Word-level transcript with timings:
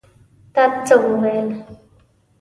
تا 0.53 0.63
څه 0.85 0.95
وویل? 1.03 1.47